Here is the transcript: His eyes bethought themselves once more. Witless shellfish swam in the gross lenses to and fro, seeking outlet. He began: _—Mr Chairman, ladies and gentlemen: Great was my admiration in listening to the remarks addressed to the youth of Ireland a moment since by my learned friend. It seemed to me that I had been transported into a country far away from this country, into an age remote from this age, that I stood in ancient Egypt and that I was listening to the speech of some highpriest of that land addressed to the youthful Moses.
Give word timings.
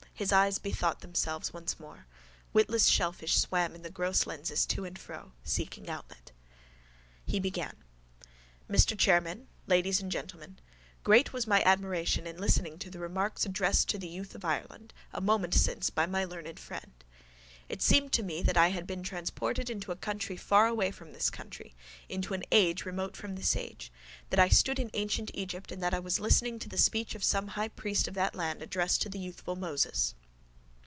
His 0.13 0.31
eyes 0.31 0.59
bethought 0.59 0.99
themselves 0.99 1.51
once 1.51 1.79
more. 1.79 2.05
Witless 2.53 2.85
shellfish 2.85 3.39
swam 3.39 3.73
in 3.73 3.81
the 3.81 3.89
gross 3.89 4.27
lenses 4.27 4.67
to 4.67 4.85
and 4.85 4.99
fro, 4.99 5.31
seeking 5.43 5.89
outlet. 5.89 6.31
He 7.25 7.39
began: 7.39 7.75
_—Mr 8.69 8.95
Chairman, 8.95 9.47
ladies 9.65 9.99
and 9.99 10.11
gentlemen: 10.11 10.59
Great 11.03 11.33
was 11.33 11.47
my 11.47 11.63
admiration 11.63 12.27
in 12.27 12.37
listening 12.37 12.77
to 12.77 12.91
the 12.91 12.99
remarks 12.99 13.47
addressed 13.47 13.89
to 13.89 13.97
the 13.97 14.07
youth 14.07 14.35
of 14.35 14.45
Ireland 14.45 14.93
a 15.11 15.21
moment 15.21 15.55
since 15.55 15.89
by 15.89 16.05
my 16.05 16.23
learned 16.23 16.59
friend. 16.59 16.93
It 17.69 17.81
seemed 17.81 18.11
to 18.13 18.23
me 18.23 18.41
that 18.43 18.57
I 18.57 18.67
had 18.71 18.85
been 18.85 19.01
transported 19.01 19.69
into 19.69 19.93
a 19.93 19.95
country 19.95 20.35
far 20.35 20.67
away 20.67 20.91
from 20.91 21.13
this 21.13 21.29
country, 21.29 21.73
into 22.09 22.33
an 22.33 22.43
age 22.51 22.83
remote 22.83 23.15
from 23.15 23.35
this 23.35 23.55
age, 23.55 23.93
that 24.29 24.39
I 24.41 24.49
stood 24.49 24.77
in 24.77 24.91
ancient 24.93 25.31
Egypt 25.33 25.71
and 25.71 25.81
that 25.81 25.93
I 25.93 25.99
was 25.99 26.19
listening 26.19 26.59
to 26.59 26.67
the 26.67 26.77
speech 26.77 27.15
of 27.15 27.23
some 27.23 27.47
highpriest 27.51 28.09
of 28.09 28.13
that 28.15 28.35
land 28.35 28.61
addressed 28.61 29.01
to 29.03 29.09
the 29.09 29.19
youthful 29.19 29.55
Moses. 29.55 30.15